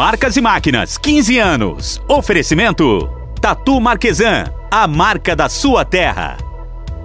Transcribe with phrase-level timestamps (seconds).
[0.00, 2.02] Marcas e Máquinas, 15 anos.
[2.08, 3.06] Oferecimento:
[3.38, 6.38] Tatu Marquesan, a marca da sua terra.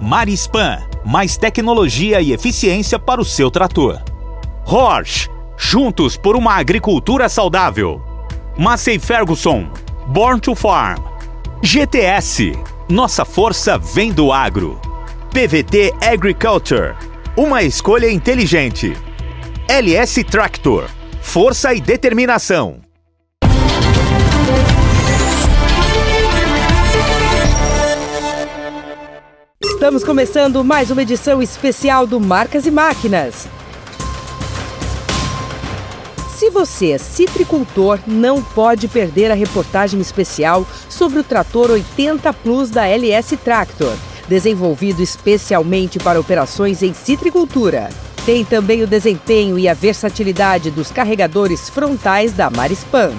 [0.00, 4.00] Marispan, mais tecnologia e eficiência para o seu trator.
[4.64, 5.28] Horsch,
[5.58, 8.00] juntos por uma agricultura saudável.
[8.56, 9.68] Massey Ferguson,
[10.06, 10.96] Born to Farm.
[11.60, 12.58] GTS,
[12.88, 14.80] nossa força vem do agro.
[15.34, 16.94] PVT Agriculture,
[17.36, 18.96] uma escolha inteligente.
[19.68, 20.88] LS Tractor,
[21.20, 22.85] força e determinação.
[29.76, 33.46] Estamos começando mais uma edição especial do Marcas e Máquinas.
[36.34, 42.70] Se você é citricultor, não pode perder a reportagem especial sobre o trator 80 Plus
[42.70, 43.92] da LS Tractor,
[44.26, 47.90] desenvolvido especialmente para operações em citricultura.
[48.24, 53.12] Tem também o desempenho e a versatilidade dos carregadores frontais da Marispan.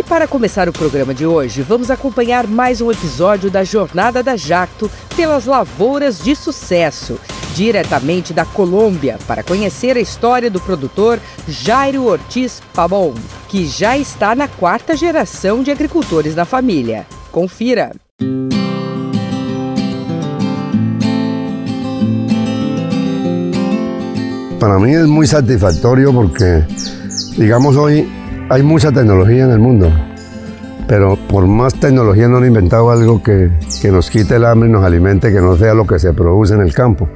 [0.00, 4.34] E para começar o programa de hoje, vamos acompanhar mais um episódio da Jornada da
[4.34, 7.20] Jacto pelas Lavouras de Sucesso,
[7.54, 13.12] diretamente da Colômbia, para conhecer a história do produtor Jairo Ortiz Pabon,
[13.46, 17.06] que já está na quarta geração de agricultores da família.
[17.30, 17.92] Confira!
[24.58, 26.64] Para mí es muy satisfactorio porque,
[27.36, 28.19] digamos, hoy
[28.50, 29.92] hay mucha tecnología en el mundo,
[30.88, 33.48] pero por más tecnología no han inventado algo que,
[33.80, 36.54] que nos quite el hambre y nos alimente, que no sea lo que se produce
[36.54, 37.08] en el campo.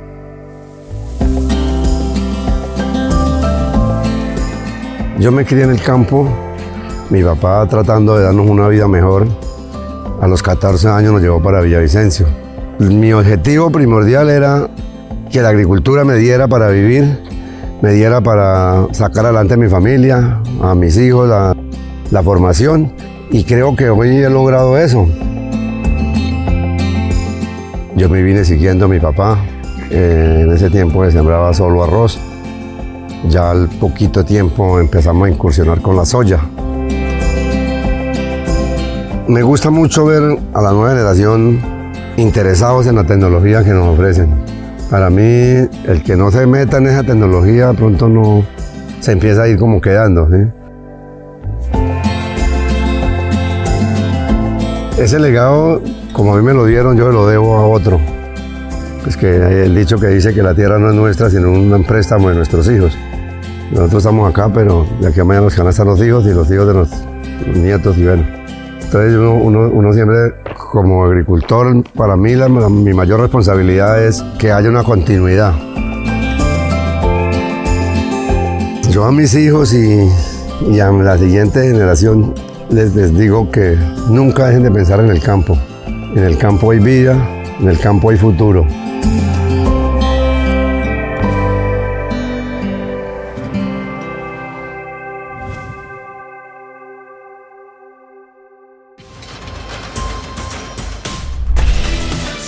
[5.19, 6.29] Yo me crié en el campo,
[7.11, 9.27] mi papá tratando de darnos una vida mejor.
[10.21, 12.29] A los 14 años nos llevó para Villavicencio.
[12.79, 14.69] Mi objetivo primordial era
[15.33, 17.19] que la agricultura me diera para vivir,
[17.85, 22.95] me diera para sacar adelante a mi familia, a mis hijos, la, formación.
[23.31, 25.07] Y creo que hoy he logrado eso.
[27.94, 29.39] Yo me vine siguiendo a mi papá.
[29.91, 32.19] Eh, en ese tiempo se sembraba solo arroz.
[33.28, 36.41] Ya al poquito tiempo empezamos a incursionar con la soya.
[39.28, 41.61] Me gusta mucho ver a la nueva generación
[42.17, 44.53] interesados en la tecnología que nos ofrecen.
[44.91, 48.45] Para mí, el que no se meta en esa tecnología pronto no
[49.00, 50.28] se empieza a ir como quedando.
[54.99, 57.99] Ese legado, como a mí me lo dieron, yo lo debo a otro.
[59.06, 62.28] Es que el dicho que dice que la tierra no es nuestra, sino un préstamo
[62.28, 62.97] de nuestros hijos.
[63.73, 66.33] Nosotros estamos acá, pero de aquí a mañana nos van a estar los hijos y
[66.33, 66.91] los hijos de los
[67.55, 68.25] nietos y bueno.
[68.83, 70.17] Entonces uno siempre,
[70.75, 75.55] como agricultor, para mí la, mi mayor responsabilidad es que haya una continuidad.
[78.91, 80.09] Yo a mis hijos y,
[80.69, 82.35] y a la siguiente generación
[82.71, 83.79] les, les digo que
[84.11, 85.57] nunca dejen de pensar en el campo.
[85.87, 87.17] En el campo hay vida,
[87.61, 88.67] en el campo hay futuro.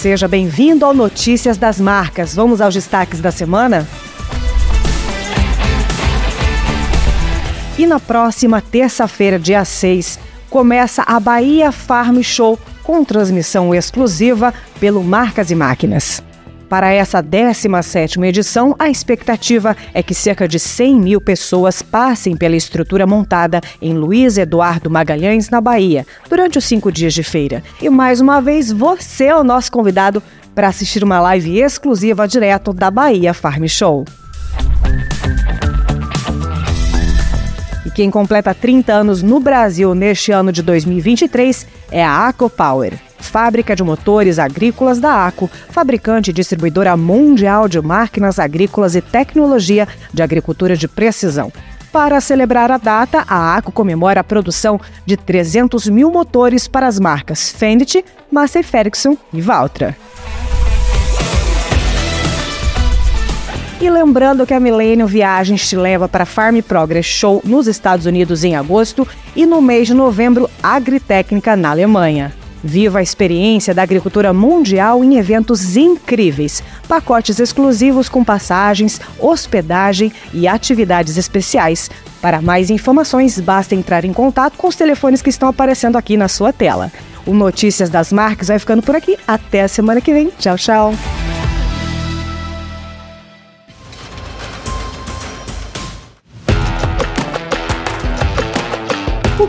[0.07, 2.33] Seja bem-vindo ao Notícias das Marcas.
[2.33, 3.85] Vamos aos destaques da semana?
[7.77, 15.03] E na próxima terça-feira, dia 6, começa a Bahia Farm Show com transmissão exclusiva pelo
[15.03, 16.23] Marcas e Máquinas.
[16.69, 22.57] Para essa 17ª edição, a expectativa é que cerca de 100 mil pessoas passem pela
[22.57, 27.63] estrutura montada em Luiz Eduardo Magalhães, na Bahia, durante os cinco dias de feira.
[27.81, 30.21] E mais uma vez, você é o nosso convidado
[30.57, 34.05] para assistir uma live exclusiva direto da Bahia Farm Show.
[37.85, 43.77] E quem completa 30 anos no Brasil neste ano de 2023 é a AcoPower fábrica
[43.77, 50.23] de motores agrícolas da ACO, fabricante e distribuidora mundial de máquinas agrícolas e tecnologia de
[50.23, 51.53] agricultura de precisão.
[51.93, 57.01] Para celebrar a data, a ACO comemora a produção de 300 mil motores para as
[57.01, 59.97] marcas Fendt, Massey Ferguson e Valtra.
[63.81, 68.43] E lembrando que a Millennium Viagens te leva para Farm Progress Show nos Estados Unidos
[68.43, 72.33] em agosto e no mês de novembro, Agritécnica na Alemanha.
[72.63, 80.49] Viva a experiência da agricultura mundial em eventos incríveis, pacotes exclusivos com passagens, hospedagem e
[80.49, 81.91] atividades especiais.
[82.21, 86.29] Para mais informações, basta entrar em contato com os telefones que estão aparecendo aqui na
[86.29, 86.91] sua tela.
[87.27, 89.17] O Notícias das Marcas vai ficando por aqui.
[89.27, 90.31] Até a semana que vem.
[90.39, 90.95] Tchau, tchau.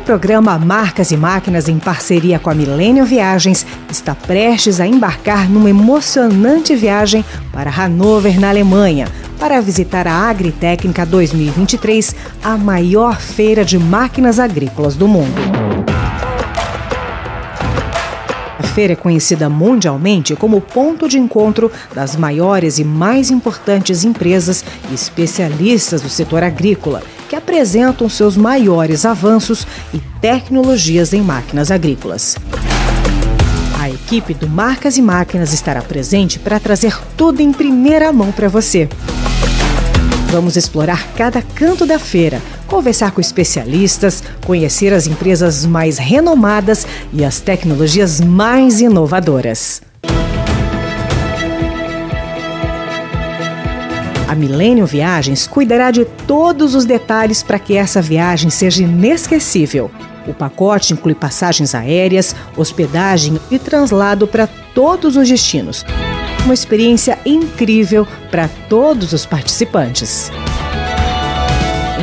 [0.08, 5.70] Programa Marcas e Máquinas, em parceria com a Millennium Viagens, está prestes a embarcar numa
[5.70, 13.78] emocionante viagem para Hannover, na Alemanha, para visitar a Agritécnica 2023, a maior feira de
[13.78, 15.36] máquinas agrícolas do mundo.
[18.58, 24.64] A feira é conhecida mundialmente como ponto de encontro das maiores e mais importantes empresas
[24.90, 32.36] e especialistas do setor agrícola que apresentam seus maiores avanços e tecnologias em máquinas agrícolas.
[33.80, 38.50] A equipe do Marcas e Máquinas estará presente para trazer tudo em primeira mão para
[38.50, 38.90] você.
[40.30, 47.24] Vamos explorar cada canto da feira, conversar com especialistas, conhecer as empresas mais renomadas e
[47.24, 49.87] as tecnologias mais inovadoras.
[54.28, 59.90] A Millennium Viagens cuidará de todos os detalhes para que essa viagem seja inesquecível.
[60.28, 64.46] O pacote inclui passagens aéreas, hospedagem e translado para
[64.76, 65.86] todos os destinos.
[66.44, 70.30] Uma experiência incrível para todos os participantes.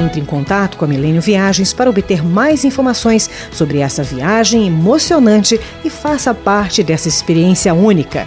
[0.02, 5.60] Entre em contato com a Milênio Viagens para obter mais informações sobre essa viagem emocionante
[5.84, 8.26] e faça parte dessa experiência única.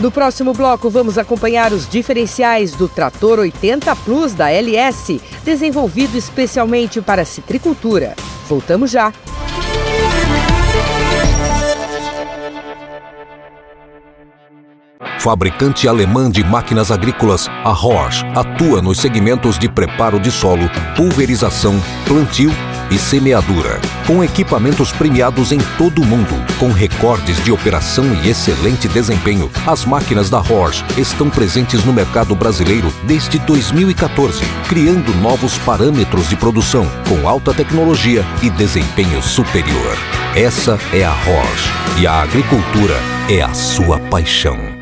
[0.00, 7.00] No próximo bloco, vamos acompanhar os diferenciais do Trator 80 Plus da LS, desenvolvido especialmente
[7.00, 8.14] para a citricultura.
[8.48, 9.12] Voltamos já!
[15.18, 21.74] Fabricante alemã de máquinas agrícolas, a Horsch atua nos segmentos de preparo de solo, pulverização,
[22.06, 22.52] plantio
[22.90, 28.88] e semeadura, com equipamentos premiados em todo o mundo, com recordes de operação e excelente
[28.88, 29.50] desempenho.
[29.66, 36.36] As máquinas da Horsch estão presentes no mercado brasileiro desde 2014, criando novos parâmetros de
[36.36, 39.96] produção com alta tecnologia e desempenho superior.
[40.34, 42.94] Essa é a Horsch e a agricultura
[43.28, 44.77] é a sua paixão.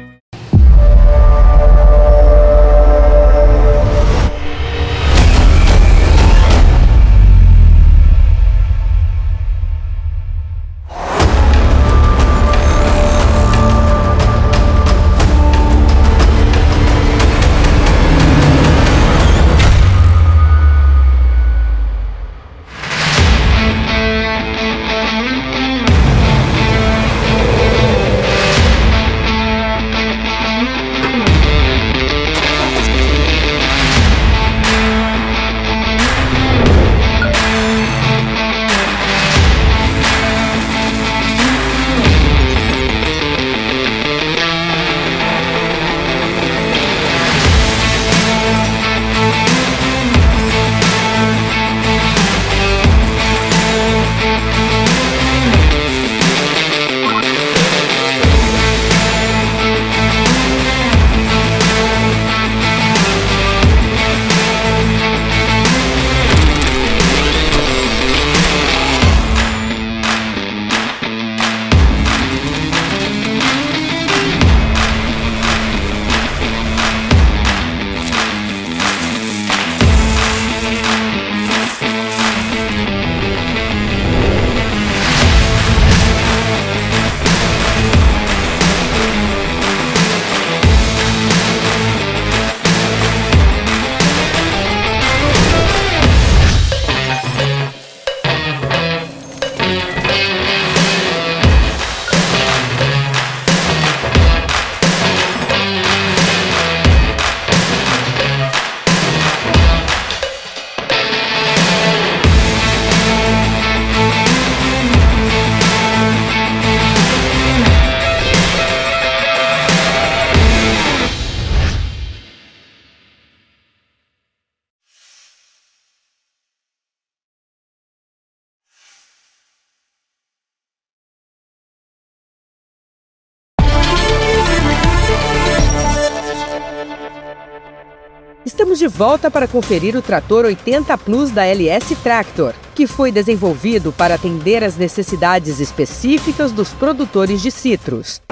[138.47, 143.91] Estamos de volta para conferir o trator 80 Plus da LS Tractor, que foi desenvolvido
[143.91, 148.23] para atender às necessidades específicas dos produtores de citros.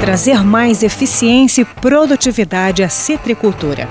[0.00, 3.88] Trazer mais eficiência e produtividade à citricultura.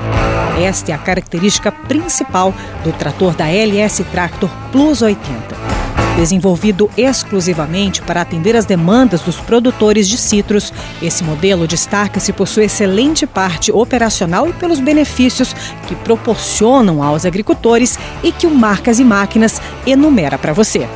[0.58, 2.54] Esta é a característica principal
[2.86, 5.81] do trator da LS Tractor Plus 80
[6.22, 12.66] Desenvolvido exclusivamente para atender as demandas dos produtores de citros, esse modelo destaca-se por sua
[12.66, 15.52] excelente parte operacional e pelos benefícios
[15.88, 20.88] que proporcionam aos agricultores e que o Marcas e Máquinas enumera para você.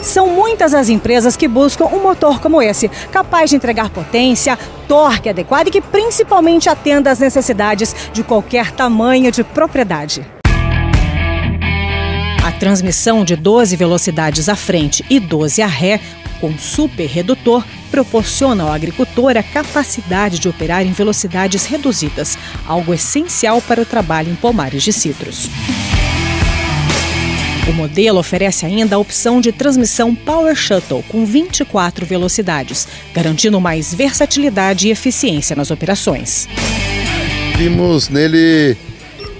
[0.00, 4.58] São muitas as empresas que buscam um motor como esse, capaz de entregar potência,
[4.88, 10.41] torque adequado e que principalmente atenda às necessidades de qualquer tamanho de propriedade.
[12.62, 15.98] A transmissão de 12 velocidades à frente e 12 à ré,
[16.40, 23.60] com super redutor, proporciona ao agricultor a capacidade de operar em velocidades reduzidas, algo essencial
[23.60, 25.50] para o trabalho em pomares de citros.
[27.68, 33.92] O modelo oferece ainda a opção de transmissão Power Shuttle com 24 velocidades, garantindo mais
[33.92, 36.46] versatilidade e eficiência nas operações.
[37.58, 38.76] Vimos nele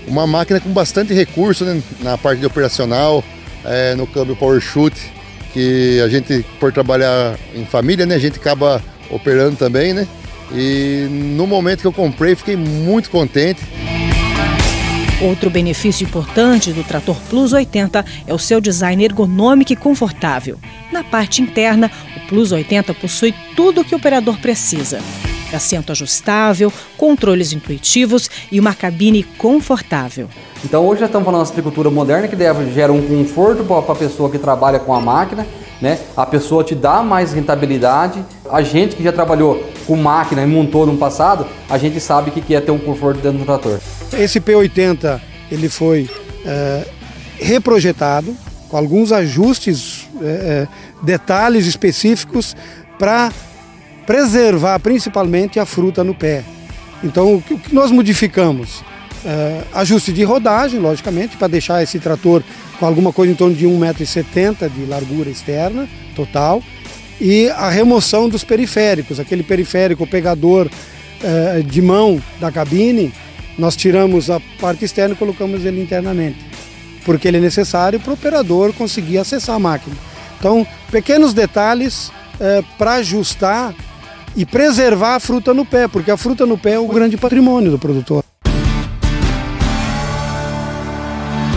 [0.07, 3.23] uma máquina com bastante recurso né, na parte operacional,
[3.65, 4.95] é, no câmbio Power Shoot,
[5.53, 10.07] que a gente, por trabalhar em família, né, a gente acaba operando também, né?
[10.55, 13.63] E no momento que eu comprei, fiquei muito contente.
[15.23, 20.59] Outro benefício importante do Trator Plus 80 é o seu design ergonômico e confortável.
[20.91, 25.01] Na parte interna, o Plus 80 possui tudo o que o operador precisa.
[25.53, 30.29] Assento ajustável, controles intuitivos e uma cabine confortável.
[30.65, 33.97] Então hoje já estamos falando de agricultura moderna que deve, gera um conforto para a
[33.97, 35.47] pessoa que trabalha com a máquina,
[35.81, 35.99] né?
[36.17, 38.25] A pessoa te dá mais rentabilidade.
[38.51, 42.55] A gente que já trabalhou com máquina e montou no passado, a gente sabe que
[42.55, 43.81] é ter um conforto dentro do trator.
[44.13, 46.09] Esse P80 ele foi
[46.47, 46.87] é,
[47.39, 48.35] reprojetado
[48.69, 50.67] com alguns ajustes, é,
[51.03, 52.57] detalhes específicos
[52.99, 53.31] para
[54.13, 56.45] preservar principalmente a fruta no pé.
[57.03, 58.85] Então, o que nós modificamos?
[59.25, 62.43] É, ajuste de rodagem, logicamente, para deixar esse trator
[62.79, 66.63] com alguma coisa em torno de 1,70m de largura externa total
[67.19, 70.69] e a remoção dos periféricos, aquele periférico pegador
[71.23, 73.15] é, de mão da cabine,
[73.57, 76.45] nós tiramos a parte externa e colocamos ele internamente,
[77.03, 79.97] porque ele é necessário para o operador conseguir acessar a máquina.
[80.39, 83.75] Então, pequenos detalhes é, para ajustar
[84.37, 87.71] e preservar a fruta no pé, porque a fruta no pé é o grande patrimônio
[87.71, 88.23] do produtor.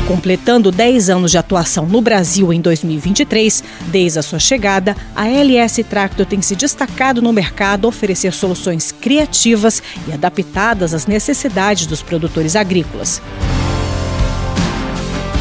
[0.07, 5.83] Completando 10 anos de atuação no Brasil em 2023, desde a sua chegada, a LS
[5.83, 12.03] Tractor tem se destacado no mercado a oferecer soluções criativas e adaptadas às necessidades dos
[12.03, 13.19] produtores agrícolas.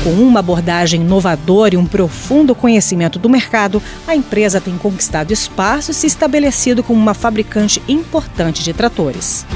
[0.04, 5.92] Com uma abordagem inovadora e um profundo conhecimento do mercado, a empresa tem conquistado espaço
[5.92, 9.46] e se estabelecido como uma fabricante importante de tratores.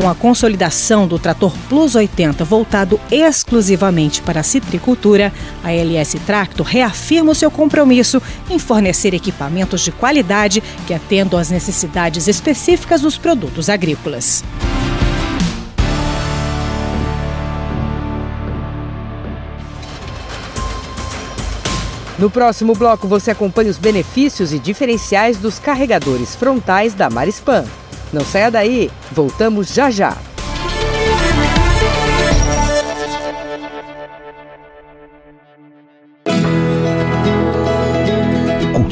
[0.00, 5.30] Com a consolidação do trator Plus 80 voltado exclusivamente para a citricultura,
[5.62, 11.50] a LS Tractor reafirma o seu compromisso em fornecer equipamentos de qualidade que atendam às
[11.50, 14.42] necessidades específicas dos produtos agrícolas.
[22.24, 27.66] No próximo bloco, você acompanha os benefícios e diferenciais dos carregadores frontais da Marispan.
[28.14, 30.16] Não saia daí, voltamos já já.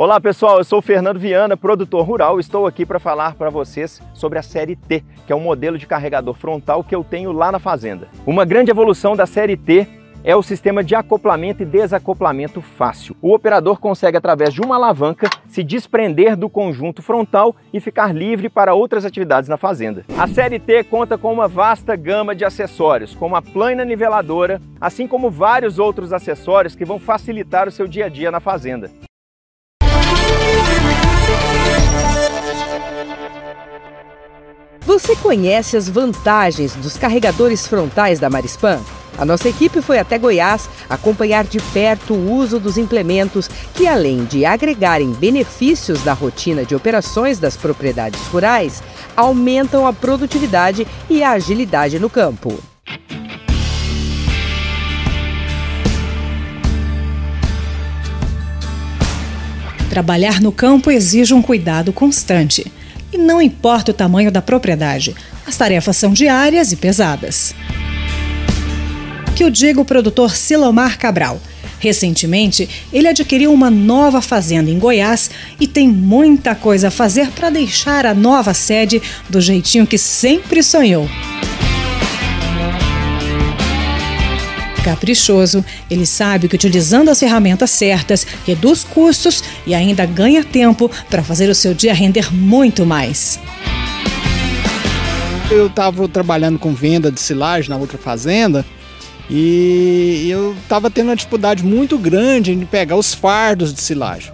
[0.00, 2.40] Olá pessoal, eu sou o Fernando Viana, produtor rural.
[2.40, 5.86] Estou aqui para falar para vocês sobre a série T, que é um modelo de
[5.86, 8.08] carregador frontal que eu tenho lá na fazenda.
[8.26, 9.86] Uma grande evolução da série T
[10.24, 13.14] é o sistema de acoplamento e desacoplamento fácil.
[13.20, 18.48] O operador consegue, através de uma alavanca, se desprender do conjunto frontal e ficar livre
[18.48, 20.06] para outras atividades na fazenda.
[20.16, 25.06] A série T conta com uma vasta gama de acessórios, como a plana niveladora, assim
[25.06, 28.90] como vários outros acessórios que vão facilitar o seu dia a dia na fazenda.
[34.86, 38.80] Você conhece as vantagens dos carregadores frontais da Marispan?
[39.18, 44.24] A nossa equipe foi até Goiás acompanhar de perto o uso dos implementos que, além
[44.24, 48.82] de agregarem benefícios da rotina de operações das propriedades rurais,
[49.14, 52.58] aumentam a produtividade e a agilidade no campo.
[59.90, 62.72] Trabalhar no campo exige um cuidado constante.
[63.12, 65.14] E não importa o tamanho da propriedade,
[65.46, 67.54] as tarefas são diárias e pesadas.
[69.34, 71.40] Que o diga o produtor Silomar Cabral.
[71.78, 77.48] Recentemente, ele adquiriu uma nova fazenda em Goiás e tem muita coisa a fazer para
[77.48, 81.08] deixar a nova sede do jeitinho que sempre sonhou.
[84.84, 91.22] Caprichoso, ele sabe que utilizando as ferramentas certas reduz custos e ainda ganha tempo para
[91.22, 93.38] fazer o seu dia render muito mais.
[95.50, 98.64] Eu estava trabalhando com venda de silagem na outra fazenda
[99.28, 104.32] e eu estava tendo uma dificuldade muito grande em pegar os fardos de silagem.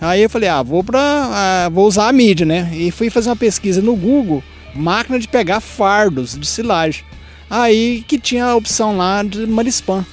[0.00, 2.70] Aí eu falei, ah, vou, pra, ah, vou usar a mídia, né?
[2.72, 4.42] E fui fazer uma pesquisa no Google,
[4.74, 7.04] máquina de pegar fardos de silagem.
[7.50, 10.06] Aí que tinha a opção lá de Marispan.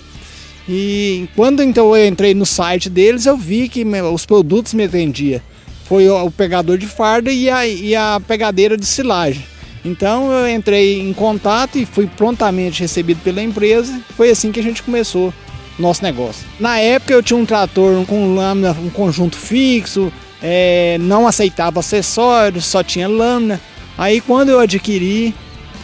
[0.67, 5.39] E quando então eu entrei no site deles, eu vi que os produtos me atendiam.
[5.86, 9.45] Foi o pegador de farda e a, e a pegadeira de silagem.
[9.86, 14.02] Então eu entrei em contato e fui prontamente recebido pela empresa.
[14.17, 15.34] Foi assim que a gente começou
[15.80, 16.45] nosso negócio.
[16.60, 22.65] Na época eu tinha um trator com lâmina, um conjunto fixo, é, não aceitava acessórios,
[22.65, 23.62] só tinha lâmina.
[23.97, 25.34] Aí quando eu adquiri,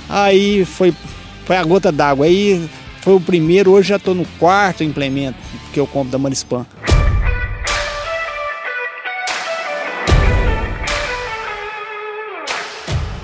[0.09, 0.93] aí foi
[1.45, 2.25] foi a gota d'água.
[2.25, 2.69] Aí
[3.01, 5.37] foi o primeiro, hoje já estou no quarto implemento
[5.73, 6.65] que eu compro da Marispan.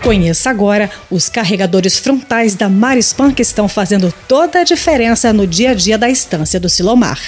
[0.03, 5.71] Conheça agora os carregadores frontais da Marispan que estão fazendo toda a diferença no dia
[5.71, 7.19] a dia da estância do Silomar.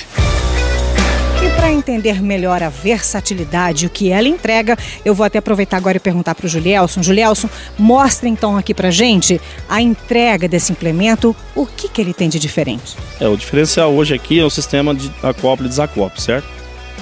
[1.61, 5.99] Para entender melhor a versatilidade o que ela entrega, eu vou até aproveitar agora e
[5.99, 7.03] perguntar para o Julielson.
[7.03, 7.47] Julielson,
[7.77, 12.39] mostra então aqui para gente a entrega desse implemento, o que, que ele tem de
[12.39, 12.97] diferente.
[13.19, 16.47] É, o diferencial hoje aqui é o sistema de acople e desacople, certo?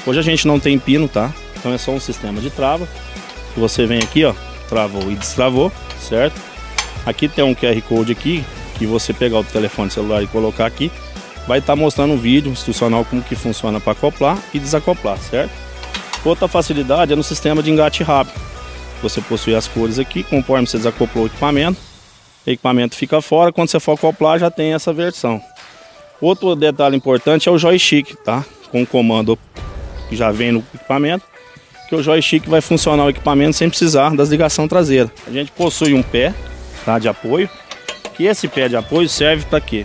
[0.06, 1.34] Hoje a gente não tem pino, tá?
[1.58, 2.86] Então é só um sistema de trava.
[3.56, 4.34] Você vem aqui, ó,
[4.67, 6.36] travou e destravou, certo?
[7.06, 8.43] Aqui tem um QR Code aqui,
[8.78, 10.91] que você pegar o telefone celular e colocar aqui,
[11.50, 15.50] vai estar tá mostrando um vídeo institucional como que funciona para acoplar e desacoplar, certo?
[16.24, 18.40] Outra facilidade é no sistema de engate rápido.
[19.02, 21.80] Você possui as cores aqui, conforme você desacoplou o equipamento,
[22.46, 25.42] o equipamento fica fora, quando você for acoplar já tem essa versão.
[26.22, 28.46] Outro detalhe importante é o joystick, tá?
[28.72, 29.36] Com o comando
[30.08, 31.26] que já vem no equipamento,
[31.88, 35.12] que o joystick vai funcionar o equipamento sem precisar das ligação traseira.
[35.26, 36.32] A gente possui um pé
[36.86, 37.50] tá, de apoio,
[38.16, 39.84] que esse pé de apoio serve para quê?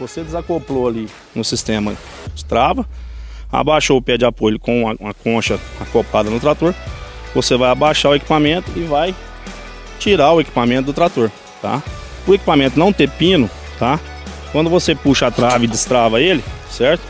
[0.00, 1.94] Você desacoplou ali no sistema
[2.34, 2.86] de trava,
[3.52, 6.74] abaixou o pé de apoio com uma, concha acoplada no trator,
[7.34, 9.14] você vai abaixar o equipamento e vai
[9.98, 11.82] tirar o equipamento do trator, tá?
[12.26, 14.00] O equipamento não ter pino, tá?
[14.52, 17.02] Quando você puxa a trave e destrava ele, certo?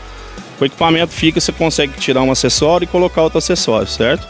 [0.59, 4.27] O equipamento fica, você consegue tirar um acessório e colocar outro acessório, certo?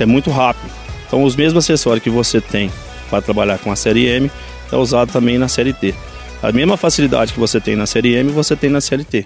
[0.00, 0.70] É muito rápido.
[1.06, 2.68] Então os mesmos acessórios que você tem
[3.08, 4.28] para trabalhar com a série M
[4.72, 5.94] é usado também na série T.
[6.42, 9.24] A mesma facilidade que você tem na série M, você tem na série T.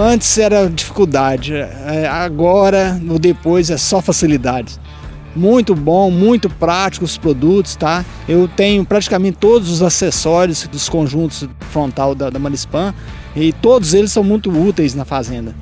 [0.00, 4.78] Antes era dificuldade, é, agora, no depois, é só facilidade.
[5.34, 8.04] Muito bom, muito prático os produtos, tá?
[8.28, 12.94] Eu tenho praticamente todos os acessórios dos conjuntos frontal da, da Manispan
[13.34, 15.52] e todos eles são muito úteis na fazenda.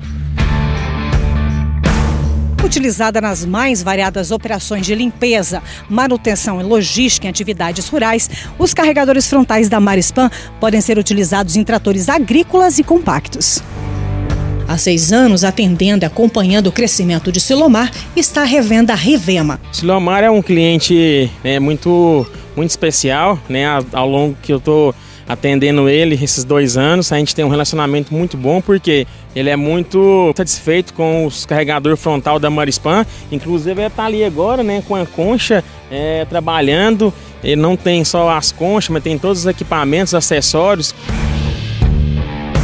[2.63, 9.27] Utilizada nas mais variadas operações de limpeza, manutenção e logística em atividades rurais, os carregadores
[9.27, 13.63] frontais da Marispan podem ser utilizados em tratores agrícolas e compactos.
[14.67, 19.59] Há seis anos, atendendo e acompanhando o crescimento de Silomar, está a revenda Rivema.
[19.71, 24.93] Silomar é um cliente né, muito, muito especial, né, ao longo que eu estou
[25.29, 27.11] atendendo ele esses dois anos.
[27.11, 31.95] A gente tem um relacionamento muito bom porque ele é muito satisfeito com os carregador
[31.95, 33.05] frontal da Marispan.
[33.31, 37.13] Inclusive ele está ali agora, né, com a concha é, trabalhando.
[37.43, 40.95] Ele não tem só as conchas, mas tem todos os equipamentos, acessórios.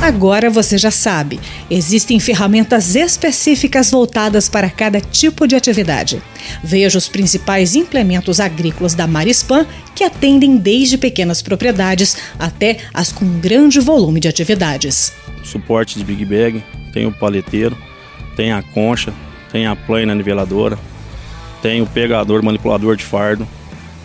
[0.01, 6.21] Agora você já sabe, existem ferramentas específicas voltadas para cada tipo de atividade.
[6.63, 13.39] Veja os principais implementos agrícolas da Marispan que atendem desde pequenas propriedades até as com
[13.39, 15.11] grande volume de atividades.
[15.43, 17.75] Suporte de Big Bag, tem o paleteiro,
[18.35, 19.13] tem a concha,
[19.51, 20.77] tem a plana niveladora,
[21.61, 23.47] tem o pegador manipulador de fardo,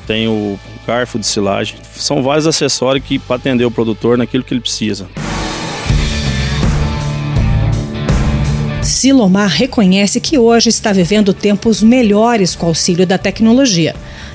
[0.07, 1.76] tem o garfo de silagem.
[1.94, 5.07] São vários acessórios que para atender o produtor naquilo que ele precisa.
[8.90, 13.94] Silomar reconhece que hoje está vivendo tempos melhores com o auxílio da tecnologia.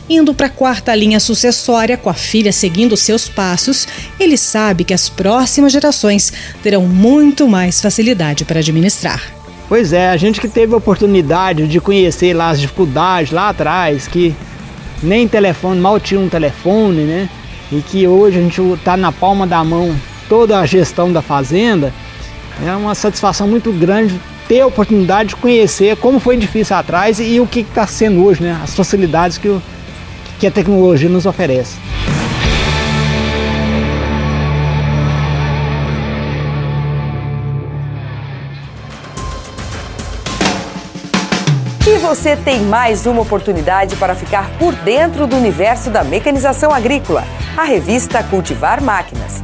[0.09, 3.87] Indo para a quarta linha sucessória, com a filha seguindo seus passos,
[4.19, 6.31] ele sabe que as próximas gerações
[6.63, 9.21] terão muito mais facilidade para administrar.
[9.67, 14.07] Pois é, a gente que teve a oportunidade de conhecer lá as dificuldades lá atrás,
[14.07, 14.33] que
[15.03, 17.29] nem telefone, mal tinha um telefone, né?
[17.71, 19.93] E que hoje a gente está na palma da mão
[20.29, 21.91] toda a gestão da fazenda,
[22.65, 27.39] é uma satisfação muito grande ter a oportunidade de conhecer como foi difícil atrás e
[27.39, 28.59] o que está sendo hoje, né?
[28.63, 29.61] As facilidades que, o,
[30.39, 31.75] que a tecnologia nos oferece.
[41.87, 47.23] E você tem mais uma oportunidade para ficar por dentro do universo da mecanização agrícola.
[47.55, 49.43] A revista Cultivar Máquinas.